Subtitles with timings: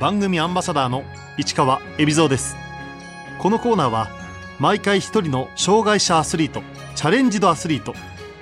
[0.00, 1.02] 番組アンバサダーの
[1.36, 2.56] 市川恵比蔵です。
[3.40, 4.08] このコーナーは
[4.60, 6.62] 毎回一人の障害者アスリート
[6.94, 7.94] チャレンジドアスリート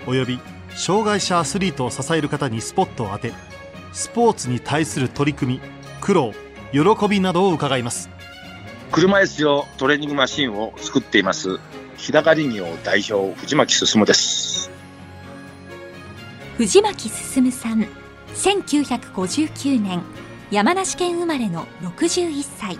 [0.06, 0.38] および
[0.70, 3.32] 障害者アスリートを支える方にスポットを当て
[3.92, 5.60] スポーツに対する取り組み
[6.02, 6.34] 苦労
[6.72, 8.10] 喜びなどを伺います。
[8.92, 11.58] 車椅子用トレーニングマシンを作っています
[11.96, 14.70] 日高林業代表藤巻進です。
[16.58, 17.86] 藤巻進さん
[18.34, 20.02] 1959年
[20.52, 22.78] 山梨県生まれの61歳。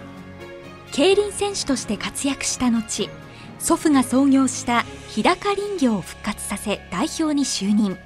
[0.93, 3.11] 競輪選手として活躍した後
[3.59, 7.98] 祖父が創業した日高林業を復活させ代表に就任。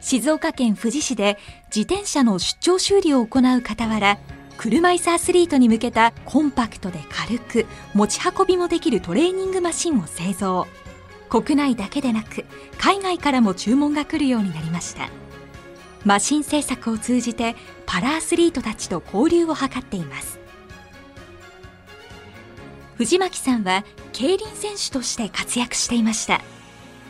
[0.00, 1.38] 静岡県富士市で
[1.74, 4.18] 自転車の出張修理を行う傍ら
[4.56, 10.66] 車椅子アスリートに向けたコンパクトで軽く持ち運びもできるトレーニングマシンを製造。
[11.28, 12.44] 国内だけでなく
[12.78, 15.08] 海外からも注文が来るようになりました。
[16.04, 20.38] マシン製作を通じてパラアスリートたちと交流を図っています。
[22.96, 26.40] 藤巻さんは競輪選手として活躍していました。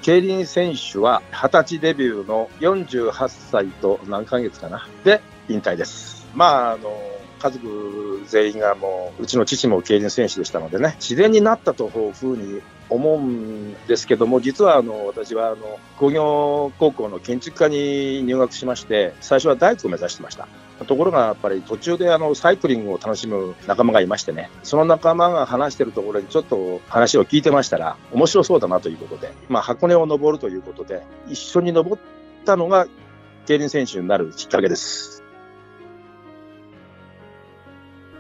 [0.01, 3.13] 競輪選手は20歳デビューの48
[3.51, 4.89] 歳と何ヶ月かな？
[5.03, 6.27] で引退です。
[6.35, 6.91] まああの
[7.45, 20.49] 家族全員がもううちの父も競輪選手でしたのでね自然になったというふうに思うんですけども実はあの私はあの工業高校の建築科に入学しまして最初は大工を目指してました
[20.87, 32.03] ところがやっぱり途中であのサイクリングを楽しむ仲間がいましてね、その仲間が話してるところにちょっと話を聞いてましたら、面白そうだなということで、まあ、箱根を登るということで、一緒に登っ
[32.45, 32.89] たのが
[33.47, 35.14] 競輪選手になるきっかけです。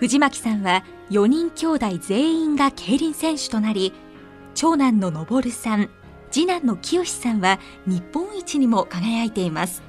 [0.05, 3.95] 藤巻さんは4人兄弟全員が競輪選手となり、
[4.55, 5.89] 長男の昇さん、
[6.31, 9.83] 次男の清さんは日本一にも輝いています。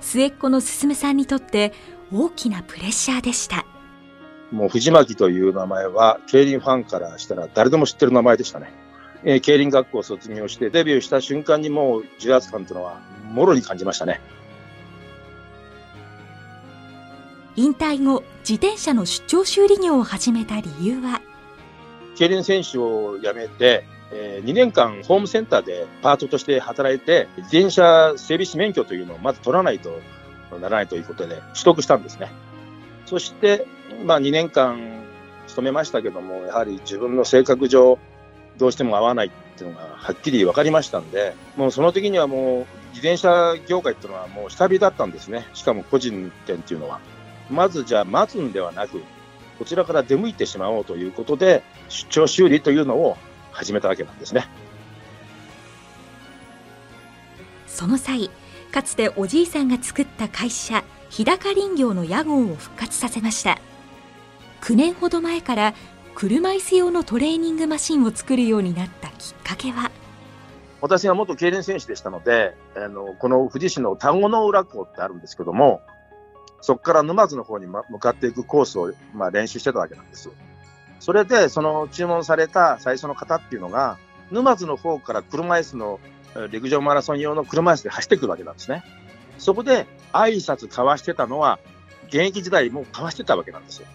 [0.00, 1.72] 末っ子の進さんにとって
[2.12, 3.64] 大きなプレッシャーでした。
[4.50, 8.70] もう藤巻という名前は競輪ファンからしたら誰でも知ってる名前でしたね。
[9.24, 14.20] えー、競輪学校を卒業してデビューした瞬間にもう重圧感というのはもろに感じましたね。
[17.54, 21.20] 引退後、自転車の出張修理業を始めた理由は？
[22.14, 30.00] 競輪選手を辞めて、えー、2年間ホームセンターでパートとして働いて、自転車整備士免許というのをまず取らないと
[30.62, 32.30] ならないということで取得したんですね。
[33.04, 33.66] そして、
[34.06, 35.02] まあ2年間
[35.46, 37.98] 勤めましたけども、やはり自分の性格上、
[38.56, 45.46] どうしても合わないっていうのがはっきり分かりましたんで、もうその時にはもう自転車業界っていうのはもう下火だったんですね。
[45.52, 47.00] しかも個人店っていうのは。
[47.52, 49.02] まずじゃあ待つんではなく、
[49.58, 53.16] こちらから出向いてしまおうということで、出張修理というのを
[53.52, 54.48] 始めたわけなんですね。
[57.66, 58.30] その際、
[58.72, 63.58] かつておじいさんが作った会社、日高林業の屋号を復活させました。
[64.62, 65.74] 9年ほど前から
[66.14, 69.90] 車椅子用のトレーニングマシンを作るようになったきっかけは？
[70.80, 75.82] 私は元競輪選手でしたので、あのこの富士市の田子の浦港ってあるんですけども、
[76.62, 80.34] そこから沼津の方に向かっていくコースを、まあ、練習してたわけなんですよ。
[81.00, 83.98] それで、その注文された最初の方っていうのが、
[84.30, 86.00] 沼津の方から車椅子の
[86.50, 88.84] 陸上マラソン用の車椅子で走ってくるわけなんですね。
[89.38, 91.58] そこで挨拶交わしてたのは、
[92.06, 93.88] 現役時代も交わしてたわけなんですよ。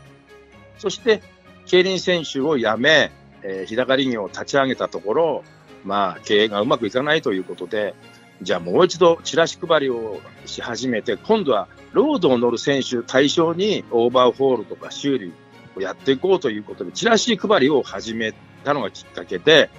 [0.77, 1.22] そして、
[1.66, 3.11] 競輪選手を辞め、
[3.44, 5.44] えー、日高林業を立ち上げたところ、
[5.85, 7.95] まあ、経営がうまくいかないということで、
[8.42, 15.34] じゃあもう一度チラシ配りをし始めて、今度はロードを乗る選手対象にオーバーホールとか修理
[15.75, 18.34] をやっていこうということで、チラシ配りを始め
[18.64, 19.70] たのがきっかけで、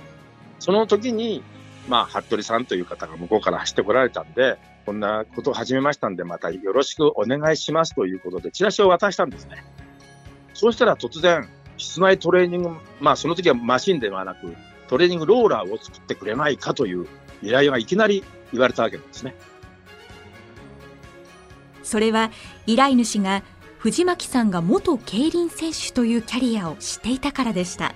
[0.58, 1.42] その時に、
[1.88, 9.64] まあ、服部さんという方が向こうから走ってこられたんで、こんなことを始めましたんで、またよろしくお願いしますということで、チラシを渡したんですね。
[10.54, 12.70] そうしたら突然、室内トレーニング、
[13.00, 14.56] まあその時はマシンではなく、
[14.88, 17.06] トレーニングローラーを作ってくれないかという
[17.42, 19.34] 依頼がいきなり言われたわけなんですね。
[21.82, 22.30] それは
[22.66, 23.42] 依頼主が
[23.78, 27.94] 藤巻さんが元競輪選手というキャリアを知っていたからでした。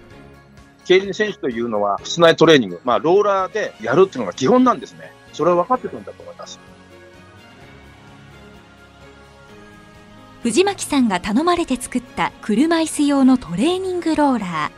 [0.84, 5.12] 競輪選手というのは室内トレーニング、まあ、ローラーでやるっていうのが基本なんですね。
[5.32, 6.58] それは分かってるんだと思います。
[10.43, 14.72] 藤巻さんが頼まれて作った車椅子用のトレーニングローラ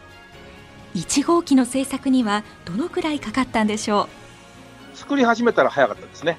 [0.95, 1.01] ー。
[1.01, 4.24] 1号機の製作にはどのくらいかかったんでしょう？
[4.95, 6.39] 作り始めたら早かったですね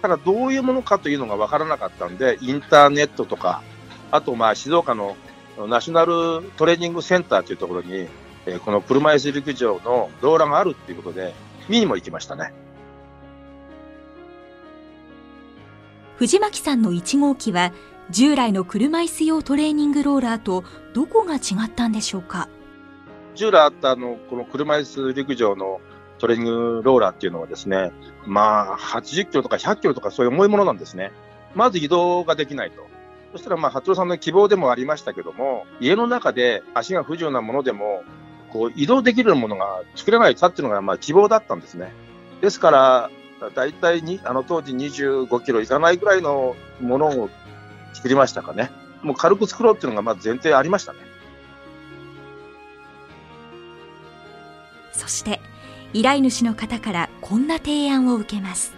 [0.00, 3.62] ただどういうものかというのが分からなかったんで、インターネットとか、
[4.12, 5.16] あとまあ静岡の
[5.68, 8.06] ナショナルトレーニングセンターというところに、
[8.46, 11.34] えー、この車椅子陸上の動画があるっていうことで、
[11.68, 12.52] 見にも行きましたね。
[16.16, 17.72] 藤巻さんの1号機は
[18.10, 20.62] 従来の車椅子用トレーニングローラーと
[20.94, 22.48] どこが違ったんでしょうか？
[23.34, 25.80] 従来あったあの、この車椅子陸上の
[26.18, 27.92] トレーニングローラーっていうのはですね、
[28.26, 31.12] まあ、80キロとか100キロとかそういう重いものなんですね。
[31.54, 32.86] まず移動ができないと。
[33.32, 38.02] そしたら、まあ、服部さんの希望でもありましたけども、家の中で足が不自由なものでも、
[38.52, 41.92] こう、移動できるものが作れないかっていうのが、まあ、希望だったんですね。
[42.40, 43.10] ですから、
[43.54, 47.30] 大体に、あの当時25キロいかないぐらいのものを
[47.92, 48.70] 作りましたかね。
[49.02, 50.98] もう軽く作ろうっていうのが、まあ、前提ありましたね。
[54.92, 55.40] そして、
[55.94, 58.74] 依頼主の方からこんな提案を受けます。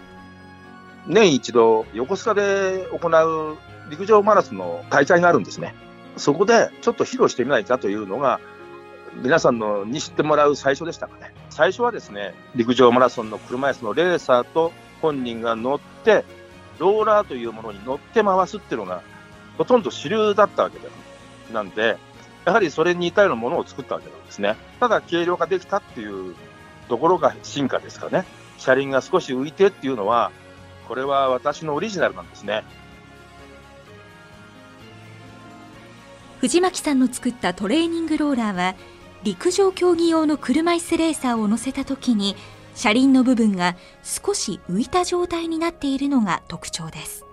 [1.07, 3.57] 年一度、横須賀で行う
[3.89, 5.75] 陸上マラソンの大会があるんですね。
[6.15, 8.39] そこでちょっと披露してみないかというのが、
[9.15, 11.33] 皆さんのに知ってもらう最初でしたかね。
[11.49, 14.71] 最初はですね、陸上マラソンの車椅子のレーサーと
[15.01, 16.23] 本人が乗って、
[16.79, 19.01] ローラーというものに乗って回すっていうのが、
[19.57, 20.87] ほとんど主流だったわけで
[21.53, 21.97] なんで、
[22.45, 24.55] やはりそれに似たようなものを作ったわけなんですね。
[24.79, 26.35] ただ軽量化できたっていう
[26.91, 28.25] ところが進化ですかね。
[28.57, 30.29] 車輪が少し浮いてっていうのは、
[30.89, 32.65] これは私のオリジナルなんですね。
[36.41, 38.75] 藤巻さんの作ったトレーニングローラーは
[39.23, 42.35] 陸上競技用の車椅子レーサーを乗せた時に
[42.75, 47.25] 車輪の部分が少し浮いた状態になっているのが特徴です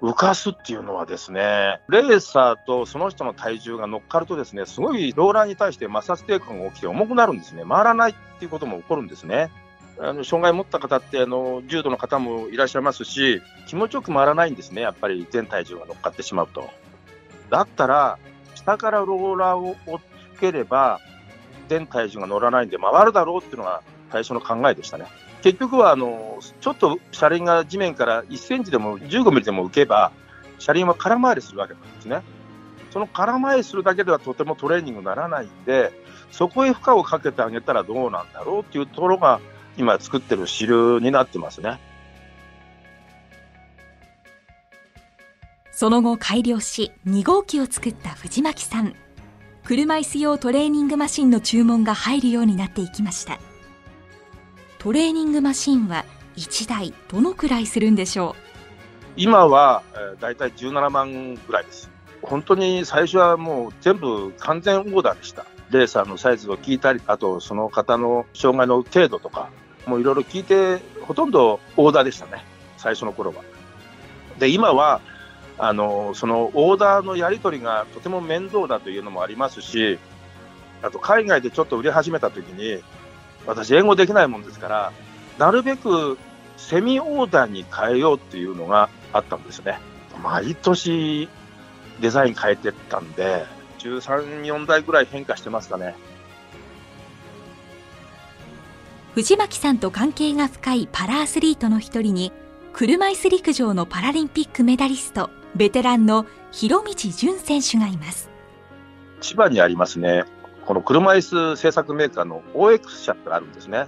[0.00, 7.64] 浮かすっていうのはですね、レーサーとその人の体重が乗っかるとですね、すごいローラーに対して摩擦抵抗が起きて重くなるんですね。
[7.68, 9.50] 回らないっていうことも起こるんですね。
[10.00, 16.70] あの障害を持った方ってあの重度の方もいらっしゃいますし、気持ちよく回らないんですね、やっぱり全体重が乗っかってしまうと。
[17.50, 18.18] だったら、
[18.54, 20.00] 下からローラーを追っ
[20.36, 21.00] つければ、
[21.68, 25.06] 全体重が乗らないんで回るだろうっていうのが最初の考えでしたね。
[25.42, 30.12] 結局はあのちょっと車輪が地面から1センチでも15ミリでも浮けば、
[30.58, 32.22] 車輪は空回りするわけなんですね。
[32.90, 35.92] その空回りするだけではとてもトレーニングにならないんで、
[36.32, 39.40] そこへ負荷をかけてあげたらどうなんだろうっていうところが、
[39.76, 41.78] 今作ってる主流になってますね。
[45.78, 48.96] その後改良し2号機を作った藤巻さん
[49.62, 53.38] 車椅子用トレーニングマシンの注文が入るようになっていきました
[54.88, 56.06] トレーニングマシンは
[56.38, 58.42] 1台どのくらいするんでしょう？
[59.18, 61.90] 今は、えー、だいたい17万ぐらいです。
[62.22, 65.44] 本当に最初はもう全部完全オーダーでした。
[65.68, 69.50] レーサーのサイズを聞いたりあとその方の障害の程度とか
[69.84, 72.42] もういろいろ聞いてほとんどオーダーでしたね。
[72.78, 73.42] 最初の頃は。
[74.38, 75.02] で今は
[75.58, 79.98] あのそのオーダーのやり取りがとても面倒だというのもありますし、
[80.80, 82.82] あと海外でちょっと売り始めたときに、
[83.48, 84.92] 私、英語できないもんですから、
[85.38, 86.18] なるべく
[86.58, 89.80] セミオーダーに変えようっていうのがあったんですね。
[90.22, 91.30] 毎年
[92.00, 93.46] デザイン変えてったんで、
[93.78, 95.96] 13、4台ぐらい変化してますかね。
[99.14, 102.32] 藤巻さんと関係が深いパラアスリートの一人に、
[102.74, 108.28] 車椅子陸上のパラリンピックメダリスト、ベテランの広道淳選手がいます。
[109.22, 110.24] 千葉にありますね、
[110.68, 113.86] この車椅子製作メーカーの OX 社ってあるんですね。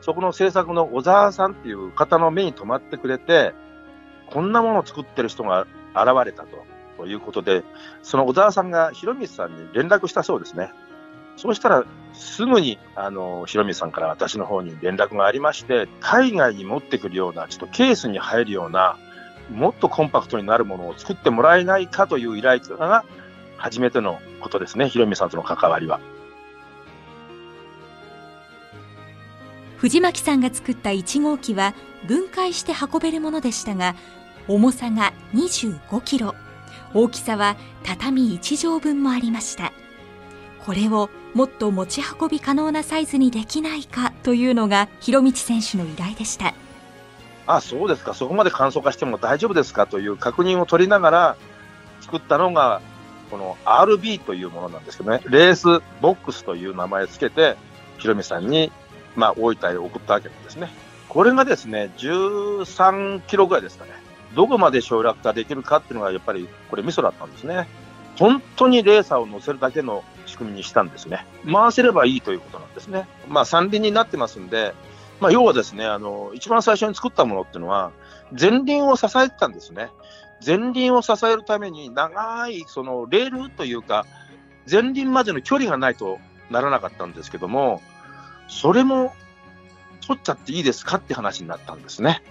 [0.00, 3.52] そこの制作の小沢さんっていう方の目に留まってくれて、
[4.30, 6.46] こんなものを作ってる人が現れた
[6.96, 7.64] ということで、
[8.02, 10.70] その小沢さんが広光さんに連絡したそうですね。
[11.36, 11.84] そうしたら、
[12.14, 18.96] すぐに、あの、広光さんから私の方に連絡がありまして、海外に持ってくるような、ちょっとケースに入るような、
[19.50, 23.04] もっとコンパクトになるものを作ってもらえないかという依頼が
[23.60, 26.00] 初めてのことですね、ひろみさんとの関わりは。
[29.76, 31.74] 藤巻さんが作った1号機は
[32.06, 33.94] 分解して運べるものでしたが
[34.48, 36.34] 重さが25キロ。
[36.92, 39.72] 大きさは畳1畳分もありました。
[40.66, 46.52] これをもっと持ち運び可能なサイズにできないかというのが広道選手の依頼でした。
[47.46, 49.86] あ、そうですか、そこまで簡素化しても大丈夫ですか？
[49.86, 51.36] という確認を取りながら
[52.02, 52.82] 作ったのが、
[53.30, 57.56] この RB というものなんですけどね、レースボックスという名前をつけて、
[57.98, 58.72] ヒロミさんに、
[59.16, 60.70] まあ、大分へ送ったわけなんですね。
[61.08, 63.92] これがですね、13キロぐらいですかね。
[64.34, 67.68] どこまで省略化できるかっていうのが、やっぱりこれミソだったんですね。
[68.18, 71.26] 本当にレーサーを乗せるだけの仕組みにしたんですね。
[71.50, 73.08] 回せればいいということなんですね。
[73.28, 74.74] まあ、三輪になってますんで、
[75.20, 77.90] まあ、要はですね、あの、一番最初に作ったものっていうのは、
[78.38, 79.90] 前輪を支えてたんですね。
[80.44, 84.06] 前輪を支えるために長い、その、レールというか、
[84.70, 86.18] 前輪までの距離がないと
[86.50, 87.82] ならなかったんですけども、
[88.48, 89.14] それも
[90.06, 92.22] 取っちゃっていいですかって話になったんですね。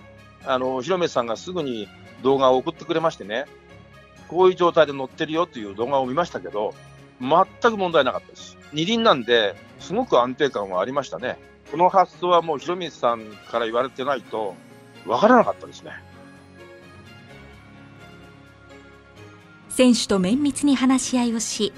[0.46, 1.88] あの、広めさんがすぐに
[2.24, 3.46] 動画を送ってくれましてね、
[4.28, 6.74] こういう状態で乗ってるよという動画を見ましたけど、
[7.20, 8.58] 全く問題なかったです。
[8.74, 11.38] 二輪なんで、すごく安定感はありましたね。
[11.72, 14.56] この発想はもう広光さんから言われてないと、
[15.06, 15.92] わからなかったですね。
[19.79, 21.71] 選手と綿密に話し合いをし、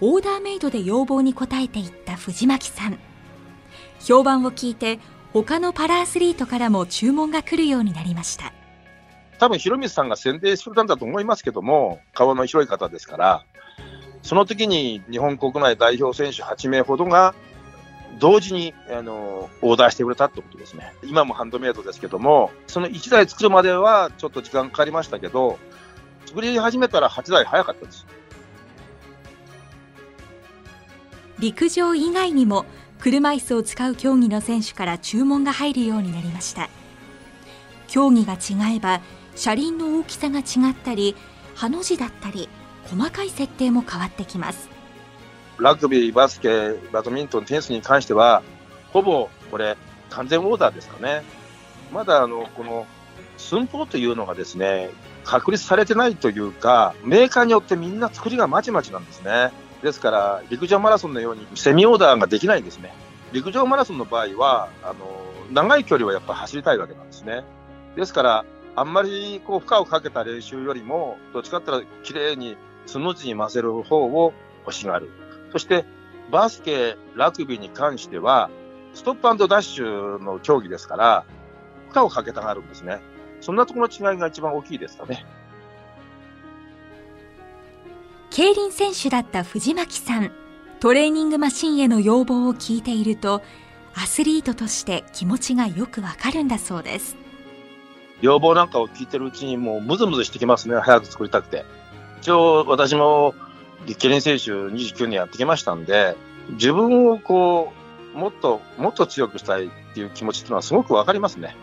[0.00, 2.98] オーダーメイドで要望に応えていった藤巻さん。
[4.00, 4.98] 評判を聞いて、
[5.32, 8.52] 他のパラアスリートからも注文が来るようになりました。
[9.38, 13.44] 多分、広光さんが宣伝してくれたんだと思いますけども、顔の広い方ですから、
[14.22, 17.36] その時に日本国内代表選手8名ほどが
[18.18, 20.92] 同時にあのオーダーしてくれたってことですね。
[21.04, 25.60] 今もハンドメイドですけども、その1台作るまではちょっと時間かかりましたけど、
[26.26, 28.06] 作り始めたら8台早かったです。
[31.38, 32.64] 陸上以外にも
[33.00, 36.70] 車椅子を使う競技の選手から注文が入るようになりました
[37.88, 39.00] 競技が違えば
[39.34, 41.16] 車輪の大きさが違ったり
[41.54, 42.48] ハの字だったり
[42.84, 44.74] 細かい設定も変わってきます
[45.58, 48.42] ラグビー、バスケ、バドミントン、テニスに関しては、
[48.92, 49.76] ほぼこれ、
[50.10, 51.22] 完全オーダーですかね。
[51.92, 52.86] まだあのこの
[53.36, 54.90] 寸法というのがですね、
[55.24, 59.52] 確立されてないというか、メーカーによってみんな作りがまちまちなんですね。
[59.82, 62.94] ですから、陸上マラソンのようにセミオーダーができないんですね。
[63.32, 64.94] 陸上マラソンの場合は、あの
[65.52, 67.44] 長い距離をやっぱ走りたいわけなんですね。
[67.96, 68.44] ですから、
[68.76, 74.32] あんまりこう負荷をかけた練習よりも、どっちかって言ったら綺麗にスムーズに混ぜる方を
[74.66, 75.10] 欲しがる。
[75.52, 75.84] そして、
[76.30, 78.50] バスケ、ラグビーに関しては、
[78.94, 81.24] ストップダッシュの競技ですから、
[81.90, 83.00] 負荷をかけたがるんですね。
[83.44, 85.26] そんなところの違いが一番大きいですかね。
[88.30, 90.32] 競輪選手だった藤巻さん。
[90.80, 93.42] トレーニングマシンへの要望を聞いていると、
[93.94, 97.16] アスリートとして気持ちがよくわかるんだそうです。
[98.22, 100.76] 要望なんかを聞いてるうちにもうムズムズしてきますね。
[100.76, 101.64] 早く作りたくて。
[102.22, 103.34] 一応私も
[103.98, 106.16] 競輪選手29年やってきましたんで、
[106.50, 107.72] 自分をこ
[108.14, 111.56] う、もっと、もっと強くしたいっていう気持ちっていうのはすごくわかりますね。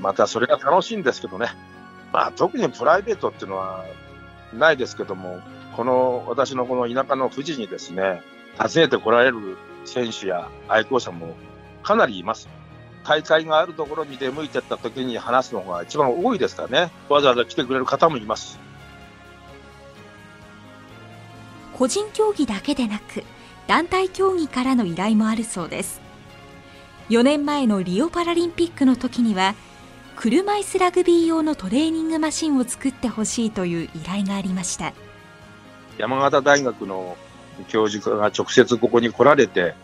[0.00, 1.48] またそれが楽しいんですけどね。
[2.12, 3.84] まあ特にプライベートっていうのは
[4.52, 5.40] ないですけども、
[5.76, 8.22] この私のこの田舎の富士にですね、
[8.58, 11.36] 訪ねてこられる選手や愛好者も
[11.82, 12.48] かなりいます。
[13.04, 16.92] 大会があるところに出向いてった時に話すのが一番多いですからね。
[17.08, 18.58] わざわざ来てくれる方もいます。
[21.78, 23.24] 個人競技だけでなく、
[23.66, 26.00] 団体競技からの依頼もあるそうです。
[27.08, 29.54] 4年前のリオパラリンピックの時には、
[30.20, 34.92] 車椅子ラグビー用のトレーニングマシンを作ってほしいという依頼がありました。
[35.96, 37.16] 山形大学の
[37.68, 39.74] 教授が直接ここに来られて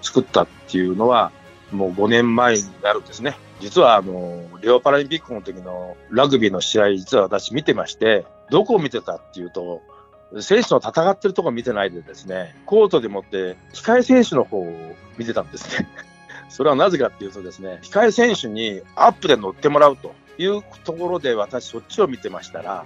[0.00, 1.32] 作ったっていうのは、
[1.72, 3.36] もう5年前になるんですね。
[3.58, 9.82] 実はあの、リオパラリンピックの時のラグビーの試合、実は私見てまして、どこを見てたっていうと、
[10.40, 14.72] 選手の戦ってるとこ見てないでですね、コートでもって、控え選手の方を
[15.18, 15.88] 見てたんですね。
[16.50, 22.84] それはなぜかっていうとですね、控え選手にアップで乗ってもらうというところで私そっちを見てましたら、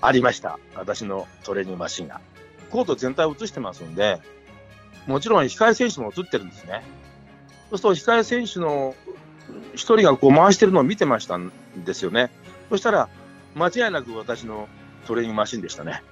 [0.00, 0.58] ありました。
[0.74, 2.20] 私のトレーニングマシンが。
[2.70, 4.18] コート全体を映してますんで、
[5.06, 6.82] もちろん控え選手も映ってるんですね。
[7.70, 8.94] そうすると控え選手の
[9.74, 11.52] 一人がこう回してるのを見てましたん
[11.84, 12.30] ですよね。
[12.70, 13.08] そしたら、
[13.54, 14.68] 間違いなく私の
[15.06, 16.02] トレーニングマシンでしたね。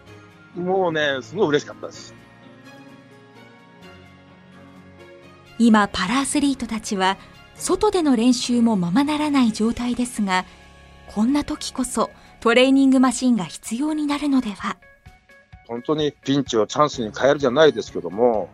[0.55, 2.14] もうね、すごい嬉しかったです。
[5.58, 7.16] 今、パラアスリートたちは、
[7.54, 10.44] 外での練習もままならない状態ですが、
[11.06, 14.76] こんな時こそトレーニングマシンが必要になるのでは？
[15.68, 18.50] 本当にピンチをチャンスに変えるじゃないですけども、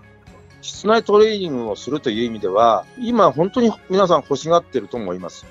[0.60, 5.46] 室内トレーニングをするという意味では、今本当に皆さん欲しがってると思います。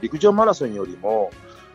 [0.00, 1.32] 陸上マラソンよりも、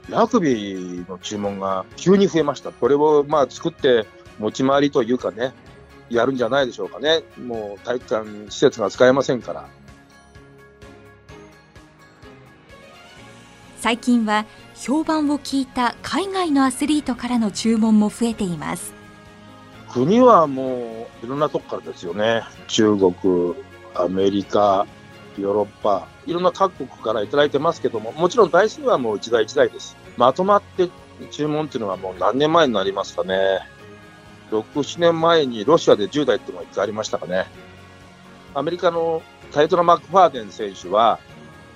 [0.10, 2.72] ラグビーの注文が急に増えました。
[2.72, 4.06] これをまあ作って
[4.40, 5.52] 持ち回りというかね、
[6.10, 7.24] やるんじゃないでしょうかね。
[7.38, 9.68] もう体育館施設が使えませんから。
[13.80, 14.46] 最近は
[14.76, 18.94] 評判を聞いた海外のアスリートからの注文も増えています
[19.90, 23.56] 国はもういろんなとこからですよね中国
[23.96, 24.86] アメリカ
[25.40, 30.90] ヨーロッパいろんな各国から頂いてますけどももちろん台数はもう一台一台ですまとまって
[31.32, 33.60] 注文っていうのはもう何年前になりますかね
[34.52, 37.46] 6、7年前にロシアで10台っていうのが1回ありましたかね
[38.54, 41.20] アメリカのタイトラ・マックファーデン選手は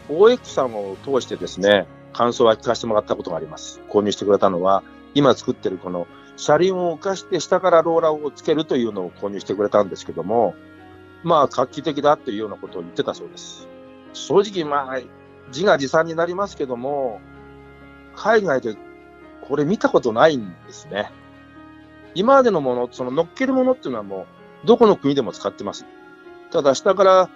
[0.09, 3.81] OX さんを通してですね感想は聞かせてもらったことがあります。
[3.89, 10.55] 購入してくれたのは、今作ってるこの車輪を浮かして下からローラーをつけるというのを購入してくれたんですけども、
[11.23, 13.67] まあ画期的だというようなことを言ってたそうです。
[14.13, 14.99] 正直まあ、
[15.47, 17.21] 自画自賛になりますけども、
[18.15, 18.75] 海外で
[19.41, 21.11] これ見たことないんですね。
[22.15, 24.25] 今までのもの、その乗っけるものっていうのはも
[24.63, 25.85] う、どこの国でも使ってます。
[26.51, 27.29] ただ、下から、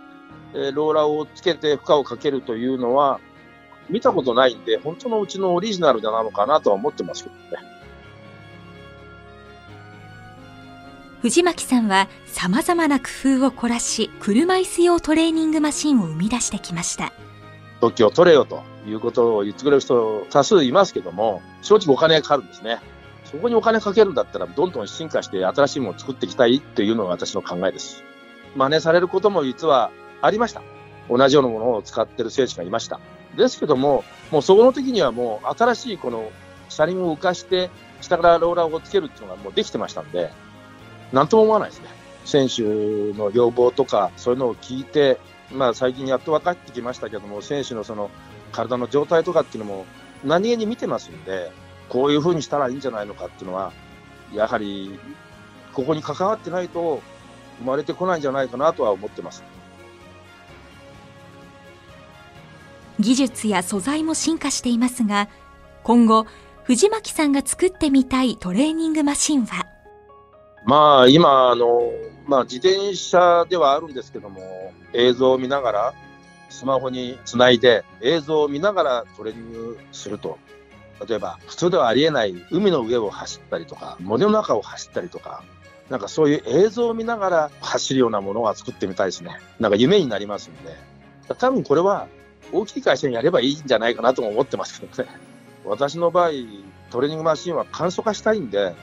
[0.53, 3.19] えー、ローラーをつけて負荷をかけるというのは、
[3.89, 7.75] 見たことないんで、本当のうちのオリジナルなのかなとは思ってますけどね。
[11.21, 13.05] 藤巻さんは様々な工
[13.37, 17.13] 夫を凝らし、車椅子用トレーニングマシンを生み出してきました。
[17.81, 22.79] 特許を取れよということを言ってくれる人多数いますけども、正直お金がかかるんですね。
[23.35, 28.01] そこにお金かけるんだったら、どんどん進化して新しいものを作っていきたいというのが私の考えです。
[28.55, 30.61] 真似されることも実はありました。
[31.09, 33.01] 同じようなものを使ってる選手がいました。
[33.35, 36.31] ですけども、もうそこの時にはもう新しいこの
[36.69, 40.31] 車輪を浮かして、下からローラーをつけるっていうのがもうできてましたんで、
[41.11, 41.89] なんとも思わないですね。
[42.23, 42.63] 選手
[43.17, 45.19] の要望とか、そういうのを聞いて、
[45.51, 48.09] まあ最近やっと分かってきましたけども、選手のその
[48.53, 49.85] 体の状態とかっていうのも
[50.23, 51.51] 何気に見てますんで、
[51.89, 53.71] こういうふうにしたらいいんじゃないのかっていうのは、
[54.33, 54.99] やはり
[55.73, 57.01] ここに関わってないと
[57.59, 59.43] 生まれてこないんじゃないかなとは思ってます。
[62.99, 65.27] 技術や素材も進化していますが、
[65.83, 66.25] 今後、
[66.63, 69.65] 藤巻さんが作ってみたいトレーニングマシンは？
[70.65, 71.91] まあ、今、あの、
[72.25, 75.93] まあ、自転車ではあるんですけども、映像を見ながら、
[76.49, 80.39] スマホにつないで、映像を見ながらトレーニングすると。
[81.07, 85.43] 例えば、普通ではありえない海の上を走ったりとか、森の中を走ったりとか、
[85.89, 89.37] なんかそういう映像を見ながら走るようなものは作ってみたいですね。
[89.59, 90.75] なんか夢になりますんで。
[91.37, 92.07] 多分これは
[92.51, 95.09] 大きい会社にやればいいんじゃないかなとも思ってますけどね。
[95.65, 96.29] 私の場合、
[96.91, 98.75] トレーニングマシンは簡素化したいんで、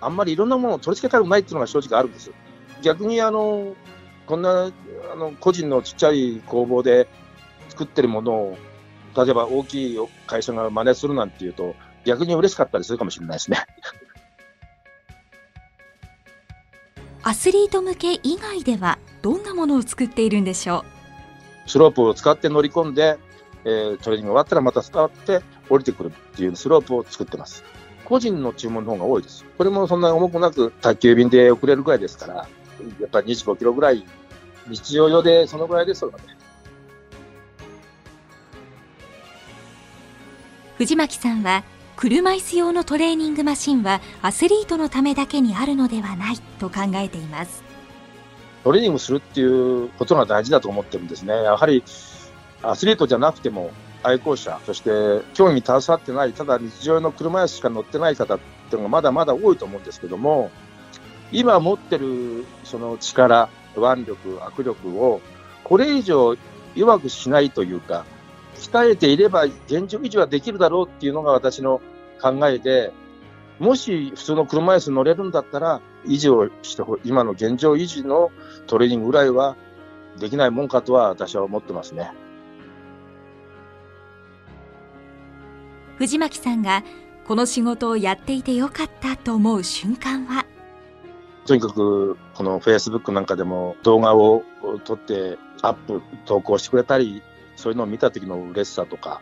[0.00, 2.30] あんまりいろんなものを取り付けたくないっていうのが正直あるんです。
[2.82, 3.74] 逆にあの、
[4.26, 4.70] こんな
[5.12, 7.08] あの個人のちっちゃい工房で
[7.68, 8.58] 作ってるものを、
[9.16, 13.58] 例えば大きい会社が真似するなんていうと、逆に嬉しかったりするかもしれないですね。
[17.22, 20.84] アスリート向け以外では、どんなものを作っているんでしょ
[21.66, 21.70] う？
[21.70, 23.18] スロープを使って乗り込んで、
[23.64, 27.62] えー、トレーニング終わったらまた伝わって降りてくるっていうスロープを作ってます。
[28.04, 29.44] 個人の注文の方が多いです。
[29.56, 32.46] これもそんなに重くなく宅急便で送れるぐらいですから、や
[33.06, 34.04] っぱり25キロぐらい、
[34.66, 36.16] 日常用でそのぐらいですよね。
[40.82, 41.62] 藤巻さんは、
[41.94, 47.62] 車椅子用のトレーニングマシンはアスリートのためだけにあるのではないと考えています。
[48.64, 51.34] トレーニングするっていうことが大事だと思ってるんですね。
[51.34, 51.84] やはり
[52.64, 53.70] アスリートじゃなくても
[54.02, 54.90] 愛好者、そして
[55.34, 60.50] 競技に携わってない、ただ日常の車椅子しか乗ってない方っていうのがまだまだ多いと思うんですけども、
[61.30, 65.20] 今持ってるその力、腕力、握力を
[65.62, 66.34] これ以上
[66.74, 68.04] 弱くしないというか、
[68.54, 71.80] 鍛えていれば現状維持はできるだろうっていうのが私の
[72.20, 72.92] 考えで、
[73.58, 78.30] もし普通の車椅子乗れるんだったら、維持をして、今の現状維持の
[78.66, 79.56] トレーニングぐらいは
[80.18, 82.12] できないもんかとは私は思ってますね。
[85.98, 86.82] 藤巻さんが
[87.26, 90.44] この仕事をやっていてよかったと思う瞬間は？
[91.46, 94.42] とにかくこのフェイスブックなんかでも動画を
[94.84, 97.22] 撮ってアップ投稿してくれたり
[97.56, 99.20] そういうのを見た時の嬉しさとか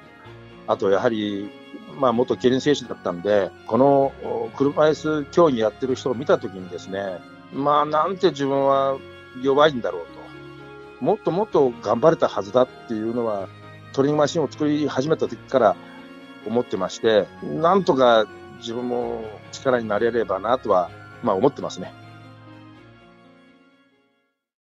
[0.66, 1.50] あとやはり
[1.98, 4.12] まあ元競輪選手だったんでこの
[4.56, 7.18] 車椅子競技やってる人を見た時にですね
[7.52, 8.98] まあなんて自分は
[9.42, 10.06] 弱いんだろう
[10.98, 13.48] ともっともっと頑張れたはずだっていうのは
[13.92, 15.76] トレーニングマシンを作り始めた時から
[16.46, 18.26] 思ってまして、なんとか
[18.58, 20.90] 自分も力になれればなとは、
[21.22, 21.92] まあ思ってますね。